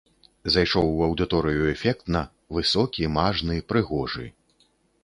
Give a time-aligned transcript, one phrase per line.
[0.53, 2.25] Зайшоў у аўдыторыю эфектна,
[2.59, 4.27] высокі, мажны, прыгожы.